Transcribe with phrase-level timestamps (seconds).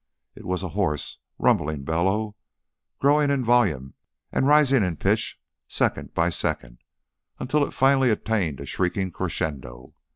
[0.33, 2.35] It was a hoarse, rumbling bellow,
[2.97, 3.93] growing in volume
[4.31, 6.79] and rising in pitch second by second
[7.37, 9.93] until it finally attained a shrieking crescendo.